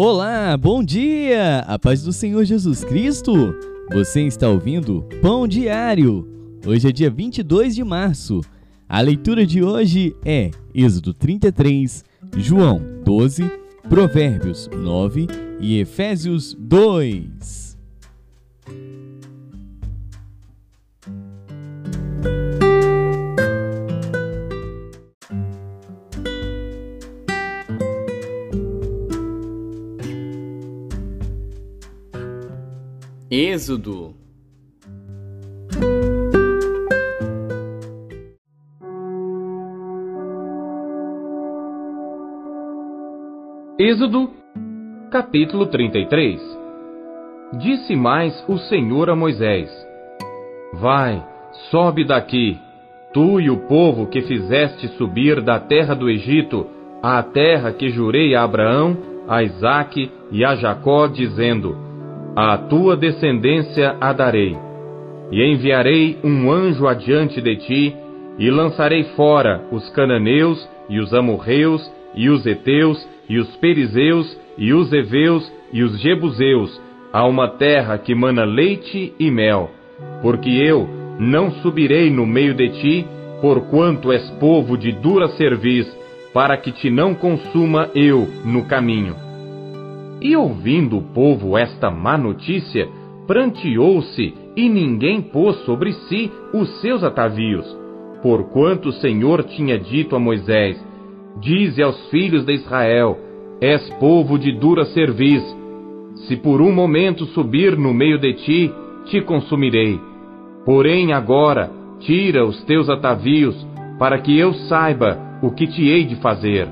[0.00, 1.58] Olá, bom dia!
[1.66, 3.52] A paz do Senhor Jesus Cristo!
[3.92, 6.24] Você está ouvindo Pão Diário.
[6.64, 8.40] Hoje é dia 22 de março.
[8.88, 12.04] A leitura de hoje é Êxodo 33,
[12.36, 13.50] João 12,
[13.88, 15.26] Provérbios 9
[15.58, 17.67] e Efésios 2.
[33.30, 34.14] Êxodo.
[43.78, 44.30] Êxodo,
[45.12, 46.40] capítulo 33
[47.58, 49.70] Disse mais o Senhor a Moisés:
[50.72, 51.22] Vai,
[51.70, 52.56] sobe daqui,
[53.12, 56.66] tu e o povo que fizeste subir da terra do Egito
[57.02, 58.96] à terra que jurei a Abraão,
[59.28, 61.87] a Isaque e a Jacó, dizendo:
[62.36, 64.56] à tua descendência a darei.
[65.30, 67.96] E enviarei um anjo adiante de ti,
[68.38, 71.82] e lançarei fora os cananeus, e os amorreus,
[72.14, 76.80] e os heteus, e os perizeus, e os heveus, e os jebuseus,
[77.12, 79.70] a uma terra que mana leite e mel.
[80.22, 83.06] Porque eu não subirei no meio de ti,
[83.40, 85.86] porquanto és povo de dura cerviz,
[86.32, 89.27] para que te não consuma eu no caminho.
[90.20, 92.88] E ouvindo o povo esta má notícia,
[93.26, 97.66] pranteou-se e ninguém pôs sobre si os seus atavios.
[98.22, 100.82] Porquanto o Senhor tinha dito a Moisés:
[101.40, 103.16] Dize aos filhos de Israel:
[103.60, 105.42] És povo de dura cerviz.
[106.26, 108.72] Se por um momento subir no meio de ti,
[109.04, 110.00] te consumirei.
[110.64, 113.54] Porém agora, tira os teus atavios,
[113.98, 116.68] para que eu saiba o que te hei de fazer.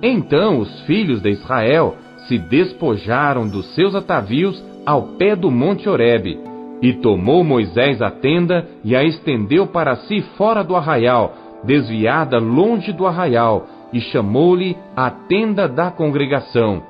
[0.00, 1.96] Então os filhos de Israel
[2.28, 6.38] se despojaram dos seus atavios ao pé do monte Horebe.
[6.80, 11.34] E tomou Moisés a tenda e a estendeu para si fora do arraial,
[11.64, 16.82] desviada longe do arraial, e chamou-lhe a tenda da congregação.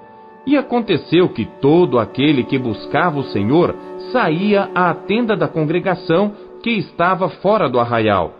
[0.46, 3.74] E aconteceu que todo aquele que buscava o Senhor
[4.12, 6.32] saía à tenda da congregação
[6.62, 8.34] que estava fora do arraial.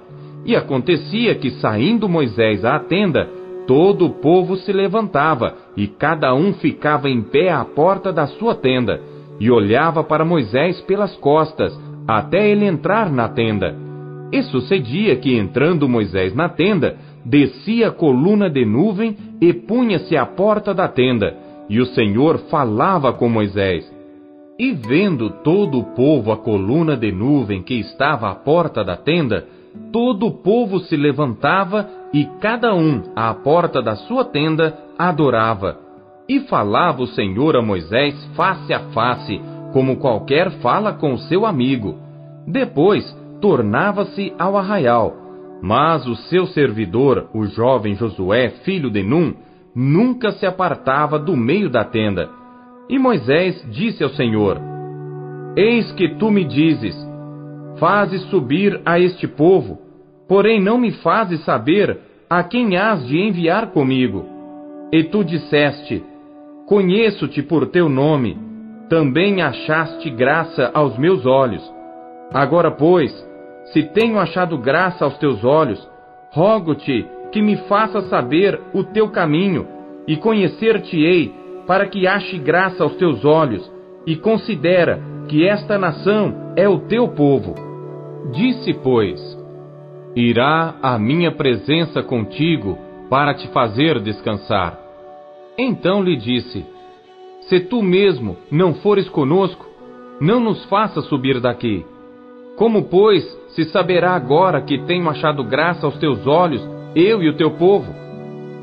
[0.45, 3.29] E acontecia que, saindo Moisés à tenda,
[3.69, 8.55] todo o povo se levantava, e cada um ficava em pé à porta da sua
[8.55, 8.99] tenda,
[9.39, 13.77] e olhava para Moisés pelas costas, até ele entrar na tenda.
[14.33, 20.25] E sucedia que, entrando Moisés na tenda, descia a coluna de nuvem e punha-se à
[20.25, 21.37] porta da tenda,
[21.69, 23.85] e o Senhor falava com Moisés.
[24.59, 29.45] E vendo todo o povo a coluna de nuvem que estava à porta da tenda,
[29.93, 35.79] todo o povo se levantava e cada um à porta da sua tenda adorava.
[36.29, 39.41] E falava o Senhor a Moisés face a face,
[39.73, 41.97] como qualquer fala com seu amigo.
[42.47, 43.05] Depois
[43.41, 45.15] tornava-se ao arraial.
[45.63, 49.35] Mas o seu servidor, o jovem Josué, filho de Num,
[49.75, 52.29] nunca se apartava do meio da tenda.
[52.89, 54.59] E Moisés disse ao Senhor:
[55.57, 56.95] Eis que tu me dizes:
[57.79, 59.79] Fazes subir a este povo,
[60.29, 64.27] porém não me fazes saber a quem has de enviar comigo.
[64.93, 66.03] E tu disseste:
[66.67, 68.37] Conheço-te por teu nome,
[68.89, 71.63] também achaste graça aos meus olhos.
[72.33, 73.13] Agora, pois,
[73.73, 75.87] se tenho achado graça aos teus olhos,
[76.33, 79.67] rogo-te que me faça saber o teu caminho
[80.07, 81.33] e conhecer-te-ei,
[81.67, 83.71] para que ache graça aos teus olhos,
[84.07, 87.68] e considera que esta nação é o teu povo.
[88.33, 89.21] Disse, pois,
[90.15, 92.79] irá a minha presença contigo
[93.09, 94.79] para te fazer descansar.
[95.57, 96.65] Então lhe disse:
[97.49, 99.67] Se tu mesmo não fores conosco,
[100.21, 101.87] não nos faça subir daqui.
[102.57, 106.63] Como, pois, se saberá agora que tenho achado graça aos teus olhos,
[106.95, 107.95] eu e o teu povo?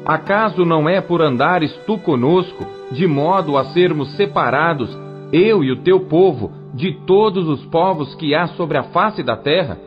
[0.06, 4.96] Acaso não é por andares tu conosco, de modo a sermos separados,
[5.32, 9.38] eu e o teu povo, de todos os povos que há sobre a face da
[9.38, 9.80] terra?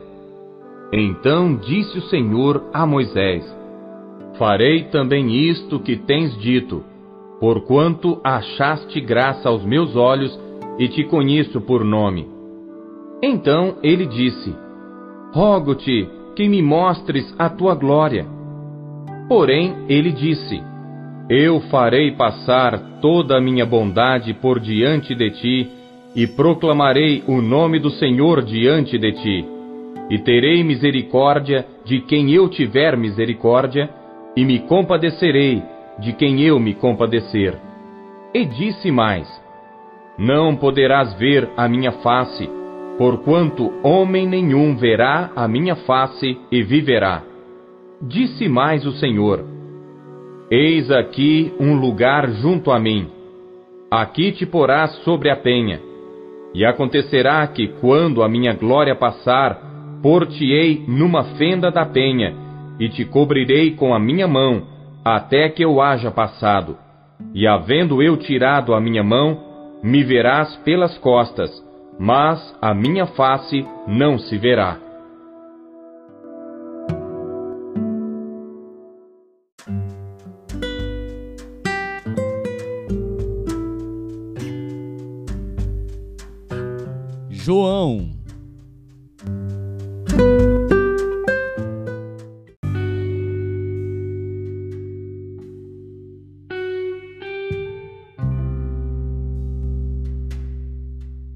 [0.91, 3.45] Então disse o Senhor a Moisés:
[4.37, 6.83] Farei também isto que tens dito,
[7.39, 10.37] porquanto achaste graça aos meus olhos
[10.79, 12.27] e te conheço por nome.
[13.21, 14.55] Então ele disse:
[15.31, 18.25] Rogo-te que me mostres a tua glória.
[19.27, 20.59] Porém ele disse:
[21.29, 25.78] Eu farei passar toda a minha bondade por diante de ti
[26.15, 29.59] e proclamarei o nome do Senhor diante de ti
[30.09, 33.89] e terei misericórdia de quem eu tiver misericórdia,
[34.35, 35.61] e me compadecerei
[35.99, 37.55] de quem eu me compadecer.
[38.33, 39.27] E disse mais:
[40.17, 42.49] Não poderás ver a minha face,
[42.97, 47.21] porquanto homem nenhum verá a minha face e viverá.
[48.01, 49.45] Disse mais o Senhor:
[50.49, 53.07] Eis aqui um lugar junto a mim.
[53.91, 55.88] Aqui te porás sobre a penha.
[56.53, 59.59] E acontecerá que, quando a minha glória passar,
[60.01, 62.33] por-te-ei numa fenda da penha,
[62.79, 64.63] e te cobrirei com a minha mão,
[65.03, 66.77] até que eu haja passado.
[67.33, 69.37] E havendo eu tirado a minha mão,
[69.83, 71.51] me verás pelas costas,
[71.99, 74.88] mas a minha face não se verá.
[87.41, 88.09] João.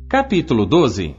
[0.10, 1.16] Capítulo 12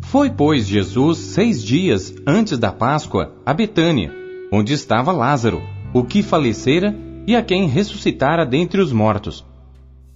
[0.00, 4.10] Foi, pois, Jesus seis dias antes da Páscoa a Betânia,
[4.50, 6.96] onde estava Lázaro, o que falecera
[7.26, 9.44] e a quem ressuscitara dentre os mortos.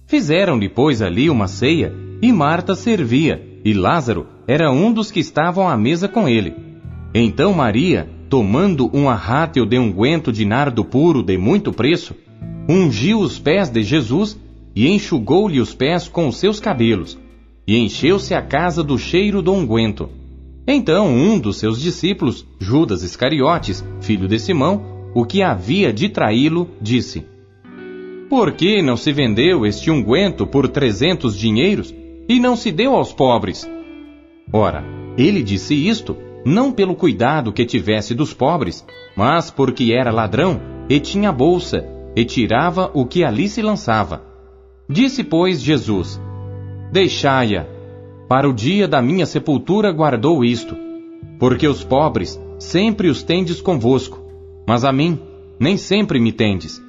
[0.07, 5.67] Fizeram-lhe, pois, ali uma ceia, e Marta servia, e Lázaro era um dos que estavam
[5.67, 6.53] à mesa com ele.
[7.13, 12.15] Então Maria, tomando um arrátil de unguento de nardo puro de muito preço,
[12.69, 14.39] ungiu os pés de Jesus
[14.75, 17.17] e enxugou-lhe os pés com os seus cabelos
[17.67, 20.09] e encheu-se a casa do cheiro do unguento.
[20.67, 26.69] Então um dos seus discípulos, Judas Iscariotes, filho de Simão, o que havia de traí-lo,
[26.81, 27.25] disse:
[28.29, 31.93] Por que não se vendeu este unguento por trezentos dinheiros
[32.29, 33.67] e não se deu aos pobres?
[34.53, 34.83] Ora,
[35.17, 36.15] ele disse isto
[36.45, 38.85] não pelo cuidado que tivesse dos pobres,
[39.17, 41.85] mas porque era ladrão e tinha bolsa
[42.15, 44.23] e tirava o que ali se lançava.
[44.87, 46.19] Disse, pois, Jesus:
[46.91, 47.65] Deixai-a.
[48.27, 50.75] Para o dia da minha sepultura guardou isto.
[51.39, 54.19] Porque os pobres sempre os tendes convosco,
[54.67, 55.19] mas a mim
[55.59, 56.81] nem sempre me tendes.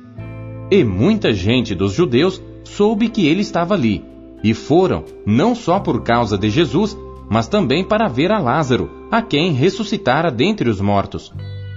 [0.71, 4.05] E muita gente dos judeus soube que ele estava ali,
[4.43, 6.97] e foram, não só por causa de Jesus,
[7.31, 11.33] mas também para ver a Lázaro, a quem ressuscitara dentre os mortos.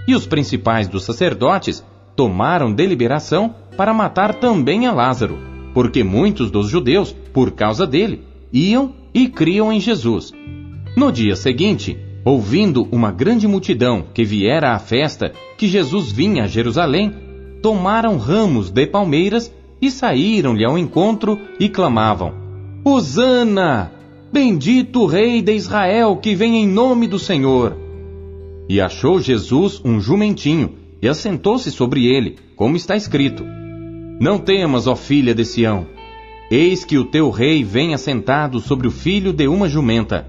[0.07, 5.37] E os principais dos sacerdotes tomaram deliberação para matar também a Lázaro,
[5.73, 8.21] porque muitos dos judeus por causa dele,
[8.51, 10.31] iam e criam em Jesus.
[10.95, 16.47] No dia seguinte, ouvindo uma grande multidão que viera à festa que Jesus vinha a
[16.47, 17.13] Jerusalém,
[17.61, 22.42] tomaram ramos de palmeiras e saíram-lhe ao encontro e clamavam:
[22.85, 23.93] Hosana!
[24.31, 27.77] Bendito Rei de Israel que vem em nome do Senhor!
[28.67, 33.45] E achou Jesus um jumentinho e assentou-se sobre ele, como está escrito:
[34.19, 35.87] Não temas, ó filha de Sião,
[36.51, 40.27] Eis que o teu rei vem assentado sobre o filho de uma jumenta.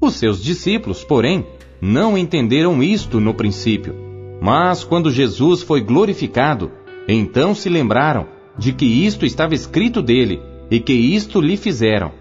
[0.00, 1.46] Os seus discípulos, porém,
[1.78, 3.94] não entenderam isto no princípio.
[4.40, 6.70] Mas quando Jesus foi glorificado,
[7.06, 8.26] então se lembraram
[8.58, 10.40] de que isto estava escrito dele
[10.70, 12.12] e que isto lhe fizeram.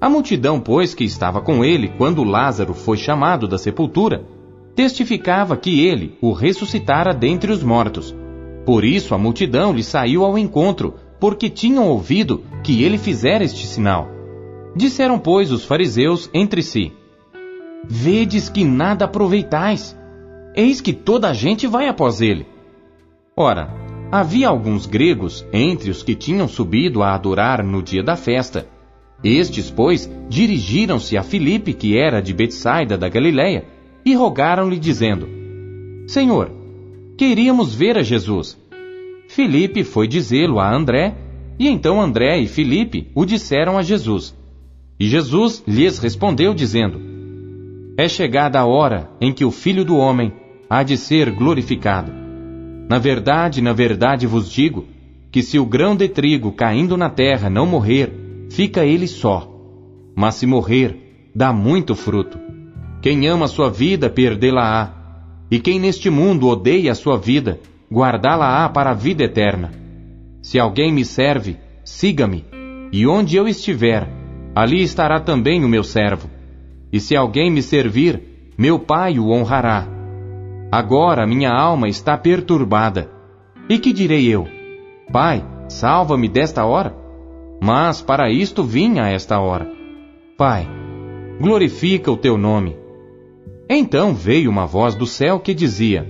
[0.00, 4.24] A multidão, pois, que estava com ele quando Lázaro foi chamado da sepultura,
[4.74, 8.14] testificava que ele o ressuscitara dentre os mortos.
[8.64, 13.66] Por isso a multidão lhe saiu ao encontro, porque tinham ouvido que ele fizera este
[13.66, 14.08] sinal.
[14.74, 16.92] Disseram, pois, os fariseus entre si:
[17.84, 19.96] Vedes que nada aproveitais.
[20.54, 22.46] Eis que toda a gente vai após ele.
[23.36, 23.72] Ora,
[24.10, 28.66] havia alguns gregos entre os que tinham subido a adorar no dia da festa.
[29.22, 33.66] Estes, pois, dirigiram-se a Filipe, que era de Betsaida da Galiléia,
[34.04, 35.28] e rogaram-lhe dizendo:
[36.06, 36.50] Senhor,
[37.16, 38.58] queríamos ver a Jesus.
[39.28, 41.14] Filipe foi dizê-lo a André,
[41.58, 44.34] e então André e Filipe o disseram a Jesus.
[44.98, 47.00] E Jesus lhes respondeu, dizendo:
[47.96, 50.32] É chegada a hora em que o Filho do Homem
[50.68, 52.19] há de ser glorificado.
[52.90, 54.84] Na verdade, na verdade vos digo
[55.30, 58.12] que se o grão de trigo caindo na terra não morrer,
[58.50, 59.48] fica ele só.
[60.16, 62.36] Mas se morrer, dá muito fruto.
[63.00, 64.92] Quem ama a sua vida, perdê-la-á.
[65.48, 69.70] E quem neste mundo odeia a sua vida, guardá-la-á para a vida eterna.
[70.42, 72.44] Se alguém me serve, siga-me,
[72.90, 74.08] e onde eu estiver,
[74.52, 76.28] ali estará também o meu servo.
[76.92, 78.20] E se alguém me servir,
[78.58, 79.99] meu Pai o honrará.
[80.70, 83.10] Agora minha alma está perturbada.
[83.68, 84.46] E que direi eu?
[85.12, 86.94] Pai, salva-me desta hora?
[87.60, 89.68] Mas para isto vim a esta hora.
[90.38, 90.68] Pai,
[91.40, 92.76] glorifica o teu nome.
[93.68, 96.06] Então veio uma voz do céu que dizia: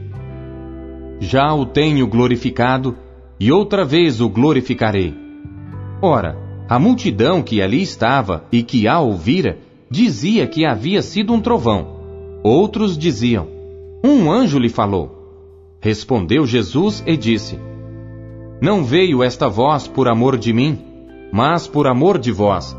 [1.18, 2.96] já o tenho glorificado,
[3.38, 5.14] e outra vez o glorificarei.
[6.02, 6.36] Ora,
[6.68, 9.58] a multidão que ali estava e que a ouvira,
[9.90, 12.00] dizia que havia sido um trovão.
[12.42, 13.59] Outros diziam:
[14.02, 15.76] Um anjo lhe falou.
[15.80, 17.58] Respondeu Jesus e disse:
[18.60, 20.78] Não veio esta voz por amor de mim,
[21.32, 22.76] mas por amor de vós.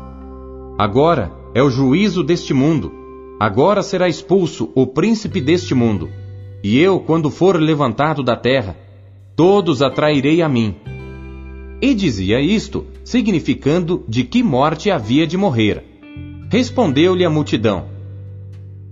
[0.78, 2.92] Agora é o juízo deste mundo.
[3.38, 6.08] Agora será expulso o príncipe deste mundo.
[6.62, 8.76] E eu, quando for levantado da terra,
[9.34, 10.76] todos atrairei a mim.
[11.80, 15.84] E dizia isto, significando de que morte havia de morrer.
[16.50, 17.86] Respondeu-lhe a multidão: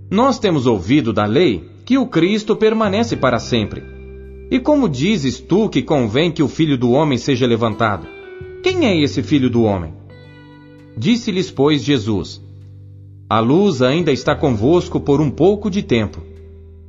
[0.09, 3.83] Nós temos ouvido da lei que o Cristo permanece para sempre.
[4.49, 8.07] E como dizes tu que convém que o filho do homem seja levantado?
[8.63, 9.93] Quem é esse filho do homem?
[10.95, 12.41] Disse-lhes, pois, Jesus:
[13.29, 16.21] A luz ainda está convosco por um pouco de tempo.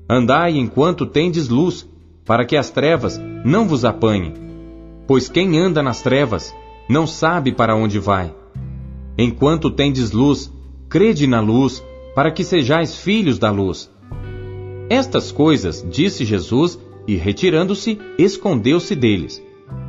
[0.08, 1.84] Andai enquanto tendes luz,
[2.24, 4.34] para que as trevas não vos apanhem.
[5.08, 6.54] Pois quem anda nas trevas
[6.88, 8.32] não sabe para onde vai.
[9.18, 10.48] Enquanto tendes luz,
[10.88, 11.82] crede na luz,
[12.14, 13.90] para que sejais filhos da luz.
[14.88, 19.42] Estas coisas disse Jesus, e retirando-se, escondeu-se deles.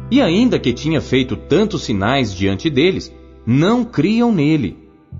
[0.10, 3.14] E ainda que tinha feito tantos sinais diante deles,
[3.46, 4.78] não criam nele,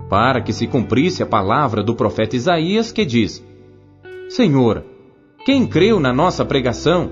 [0.08, 3.44] para que se cumprisse a palavra do profeta Isaías que diz:
[4.28, 4.84] Senhor,
[5.44, 7.10] quem creu na nossa pregação?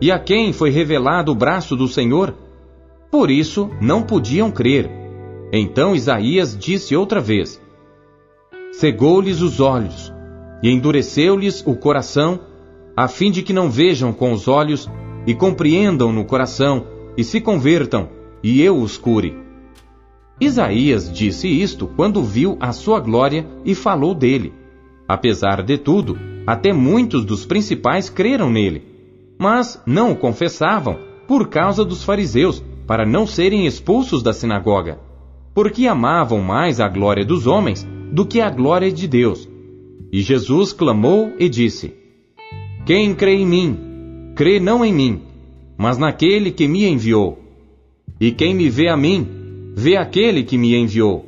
[0.00, 2.34] E a quem foi revelado o braço do Senhor?
[3.10, 4.90] Por isso não podiam crer.
[5.52, 7.60] Então Isaías disse outra vez:
[8.72, 10.07] Cegou-lhes os olhos
[10.62, 12.40] e endureceu-lhes o coração,
[12.96, 14.90] a fim de que não vejam com os olhos
[15.26, 16.86] e compreendam no coração
[17.16, 18.08] e se convertam,
[18.42, 19.36] e eu os cure.
[20.40, 24.52] Isaías disse isto quando viu a sua glória e falou dele.
[25.08, 28.82] Apesar de tudo, até muitos dos principais creram nele,
[29.38, 34.98] mas não o confessavam por causa dos fariseus, para não serem expulsos da sinagoga,
[35.54, 39.46] porque amavam mais a glória dos homens do que a glória de Deus.
[40.12, 41.94] E Jesus clamou e disse:
[42.86, 43.78] Quem crê em mim,
[44.34, 45.20] crê não em mim,
[45.76, 47.38] mas naquele que me enviou.
[48.20, 49.26] E quem me vê a mim,
[49.74, 51.26] vê aquele que me enviou.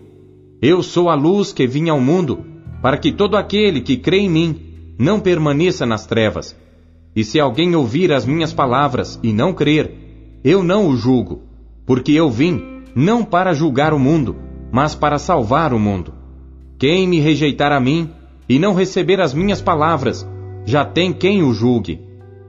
[0.62, 2.44] Eu sou a luz que vim ao mundo,
[2.82, 4.56] para que todo aquele que crê em mim
[4.98, 6.56] não permaneça nas trevas.
[7.14, 9.92] E se alguém ouvir as minhas palavras e não crer,
[10.42, 11.42] eu não o julgo,
[11.86, 12.62] porque eu vim
[12.94, 14.36] não para julgar o mundo,
[14.72, 16.14] mas para salvar o mundo.
[16.78, 18.08] Quem me rejeitar a mim
[18.50, 20.28] e não receber as minhas palavras,
[20.64, 22.00] já tem quem o julgue.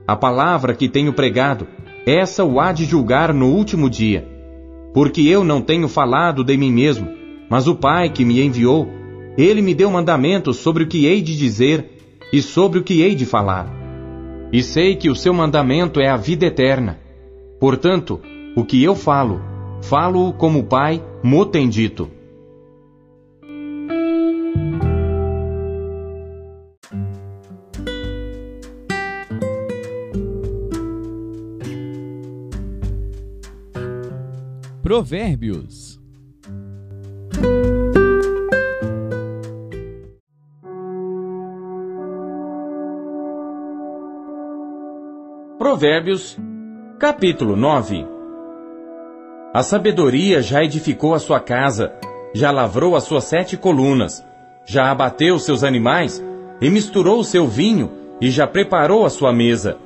[0.08, 1.67] A palavra que tenho pregado,
[2.08, 4.27] essa o há de julgar no último dia.
[4.96, 7.08] Porque eu não tenho falado de mim mesmo,
[7.48, 8.89] mas o Pai que me enviou,
[9.38, 11.86] ele me deu mandamentos sobre o que hei de dizer
[12.34, 13.72] e sobre o que hei de falar.
[14.51, 17.00] E sei que o seu mandamento é a vida eterna.
[17.60, 18.20] Portanto,
[18.55, 19.39] o que eu falo,
[19.84, 22.10] falo como o Pai mo tem dito.
[34.91, 35.98] Provérbios
[45.57, 46.38] Provérbios,
[47.00, 48.05] capítulo 9
[49.53, 51.93] a sabedoria já edificou a sua casa,
[52.33, 54.21] já lavrou as suas sete colunas,
[54.65, 56.21] já abateu seus animais,
[56.60, 59.77] e misturou o seu vinho, e já preparou a sua mesa.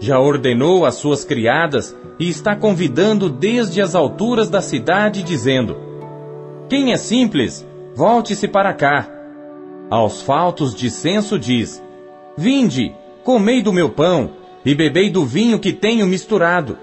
[0.00, 5.76] Já ordenou as suas criadas, e está convidando desde as alturas da cidade, dizendo:
[6.68, 9.08] Quem é simples, volte-se para cá.
[9.90, 11.82] Aos faltos de senso diz:
[12.36, 14.30] Vinde, comei do meu pão,
[14.64, 16.78] e bebei do vinho que tenho misturado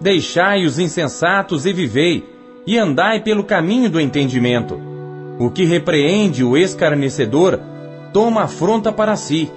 [0.00, 2.24] Deixai os insensatos e vivei,
[2.64, 4.80] e andai pelo caminho do entendimento.
[5.40, 7.60] O que repreende o escarnecedor,
[8.12, 9.50] toma afronta para si,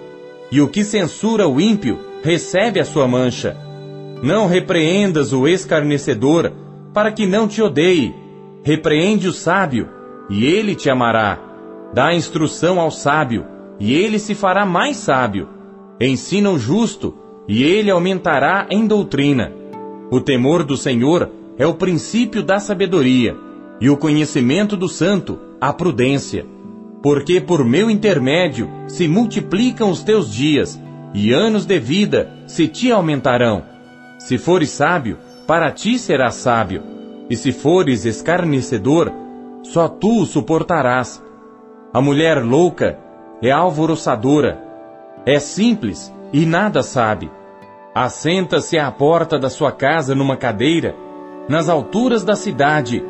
[0.51, 3.55] e o que censura o ímpio, recebe a sua mancha.
[4.21, 6.51] Não repreendas o escarnecedor,
[6.93, 8.13] para que não te odeie.
[8.63, 9.89] Repreende o sábio,
[10.29, 11.39] e ele te amará.
[11.93, 13.45] Dá instrução ao sábio,
[13.79, 15.49] e ele se fará mais sábio.
[15.99, 17.15] Ensina o justo,
[17.47, 19.51] e ele aumentará em doutrina.
[20.11, 23.35] O temor do Senhor é o princípio da sabedoria,
[23.79, 26.45] e o conhecimento do santo, a prudência.
[27.01, 30.79] Porque por meu intermédio se multiplicam os teus dias,
[31.13, 33.70] e anos de vida se te aumentarão.
[34.25, 36.83] Se fores sábio, para ti serás sábio,
[37.29, 39.11] e se fores escarnecedor,
[39.63, 41.23] só tu o suportarás.
[41.93, 42.97] A mulher louca
[43.41, 44.61] é alvoroçadora,
[45.25, 47.29] é simples e nada sabe
[47.93, 50.95] Assenta-se à porta da sua casa numa cadeira,
[51.49, 53.03] nas alturas da cidade,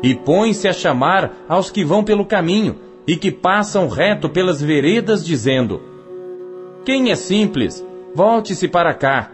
[0.00, 5.26] e põe-se a chamar aos que vão pelo caminho e que passam reto pelas veredas,
[5.26, 5.82] dizendo:
[6.84, 7.84] Quem é simples,
[8.14, 9.32] volte-se para cá.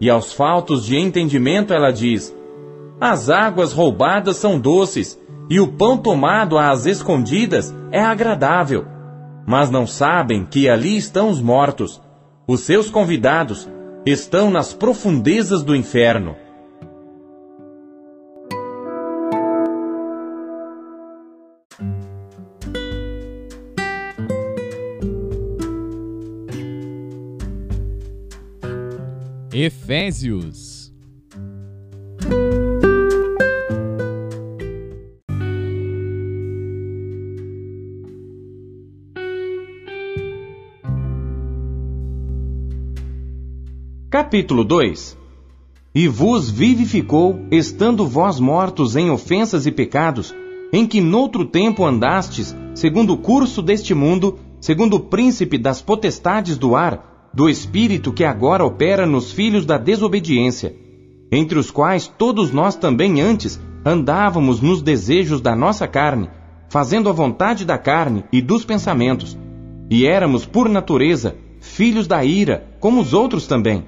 [0.00, 2.34] E aos faltos de entendimento ela diz:
[3.00, 8.84] As águas roubadas são doces, e o pão tomado às escondidas é agradável.
[9.46, 12.02] Mas não sabem que ali estão os mortos.
[12.46, 13.68] Os seus convidados
[14.04, 16.36] estão nas profundezas do inferno.
[29.58, 30.92] Efésios.
[44.10, 45.16] Capítulo 2
[45.94, 50.34] E vos vivificou, estando vós mortos em ofensas e pecados,
[50.70, 56.58] em que noutro tempo andastes, segundo o curso deste mundo, segundo o príncipe das potestades
[56.58, 60.74] do ar, do Espírito que agora opera nos filhos da desobediência,
[61.30, 66.30] entre os quais todos nós também antes andávamos nos desejos da nossa carne,
[66.70, 69.36] fazendo a vontade da carne e dos pensamentos,
[69.90, 73.84] e éramos por natureza filhos da ira, como os outros também.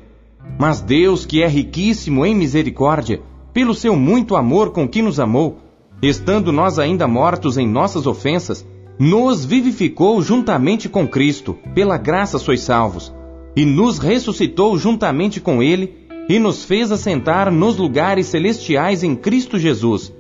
[0.59, 3.23] Mas Deus, que é riquíssimo em misericórdia,
[3.55, 5.57] pelo seu muito amor com que nos amou,
[6.03, 8.67] estando nós ainda mortos em nossas ofensas,
[8.99, 13.17] nos vivificou juntamente com Cristo, pela graça sois salvos
[13.59, 15.93] e nos ressuscitou juntamente com Ele
[16.29, 20.15] e nos fez assentar nos lugares celestiais em Cristo Jesus,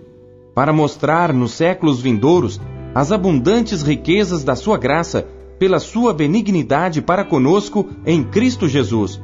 [0.56, 2.60] para mostrar nos séculos vindouros
[2.92, 5.24] as abundantes riquezas da Sua graça,
[5.56, 9.22] pela Sua benignidade para conosco em Cristo Jesus.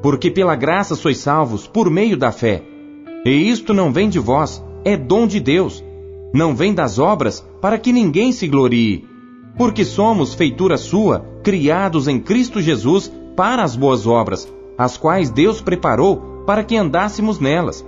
[0.00, 2.62] Porque pela graça sois salvos por meio da fé.
[3.26, 5.84] E isto não vem de vós, é dom de Deus.
[6.32, 9.04] Não vem das obras, para que ninguém se glorie.
[9.58, 15.62] Porque somos feitura Sua, criados em Cristo Jesus para as boas obras, as quais Deus
[15.62, 17.82] preparou para que andássemos nelas.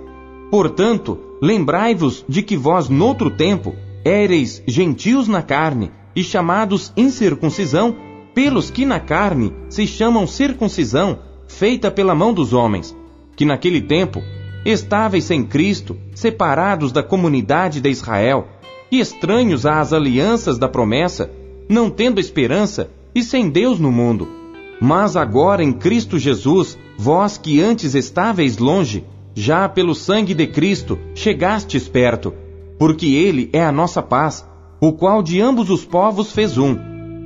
[0.49, 7.95] Portanto, lembrai-vos de que vós, noutro tempo, éreis gentios na carne e chamados incircuncisão,
[8.33, 12.97] pelos que na carne se chamam circuncisão, feita pela mão dos homens,
[13.35, 14.23] que naquele tempo
[14.65, 18.47] estáveis sem Cristo, separados da comunidade de Israel,
[18.91, 21.29] e estranhos às alianças da promessa,
[21.69, 24.41] não tendo esperança e sem Deus no mundo.
[24.83, 30.99] Mas agora em Cristo Jesus, vós que antes estáveis longe, já pelo sangue de Cristo
[31.15, 32.33] chegastes perto,
[32.77, 34.45] porque Ele é a nossa paz,
[34.81, 36.77] o qual de ambos os povos fez um,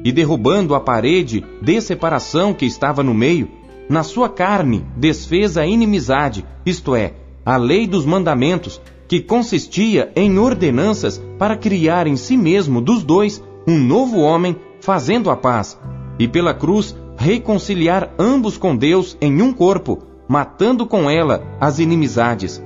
[0.06, 3.50] e derrubando a parede de separação que estava no meio,
[3.90, 10.38] na sua carne desfez a inimizade, isto é, a lei dos mandamentos, que consistia em
[10.38, 15.76] ordenanças para criar em si mesmo dos dois um novo homem, fazendo a paz,
[16.20, 22.64] e pela cruz reconciliar ambos com Deus em um corpo, matando com ela as inimizades.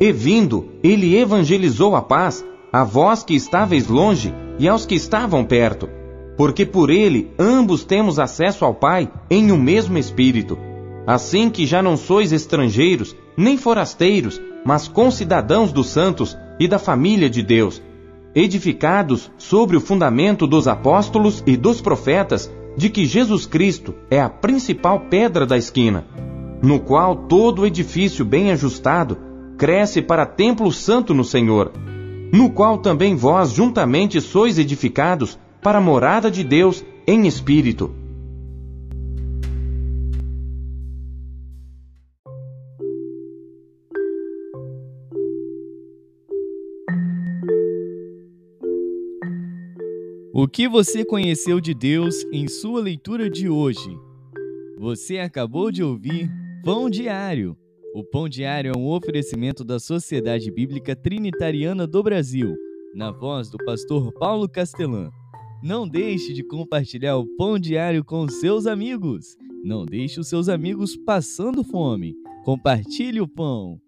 [0.00, 5.44] E vindo, ele evangelizou a paz a vós que estáveis longe e aos que estavam
[5.44, 5.88] perto,
[6.36, 10.58] porque por ele ambos temos acesso ao Pai em um mesmo Espírito.
[11.06, 17.28] Assim que já não sois estrangeiros, nem forasteiros, mas concidadãos dos santos e da família
[17.28, 17.82] de Deus,
[18.34, 24.28] edificados sobre o fundamento dos apóstolos e dos profetas, de que Jesus Cristo é a
[24.28, 26.06] principal pedra da esquina,
[26.62, 29.18] no qual todo edifício bem ajustado
[29.58, 31.72] cresce para templo santo no Senhor,
[32.32, 38.01] no qual também vós juntamente sois edificados para a morada de Deus em espírito.
[50.34, 53.94] O que você conheceu de Deus em sua leitura de hoje?
[54.78, 56.30] Você acabou de ouvir
[56.64, 57.54] Pão Diário.
[57.94, 62.56] O Pão Diário é um oferecimento da Sociedade Bíblica Trinitariana do Brasil,
[62.94, 65.10] na voz do pastor Paulo Castelã.
[65.62, 69.36] Não deixe de compartilhar o Pão Diário com seus amigos.
[69.62, 72.14] Não deixe os seus amigos passando fome.
[72.42, 73.78] Compartilhe o pão.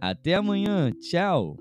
[0.00, 0.90] Até amanhã.
[0.98, 1.58] Tchau.